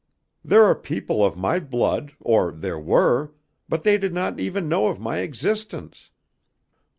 [0.43, 3.33] There are people of my blood, or there were,
[3.69, 6.09] but they did not even know of my existence."